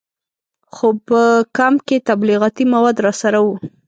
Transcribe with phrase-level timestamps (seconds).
[0.73, 1.21] خو په
[1.57, 3.55] کمپ کې تبلیغاتي مواد راسره وو.